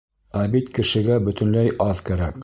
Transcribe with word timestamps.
Ә 0.43 0.45
бит 0.55 0.71
кешегә 0.77 1.17
бөтөнләй 1.27 1.75
аҙ 1.91 2.03
кәрәк. 2.09 2.39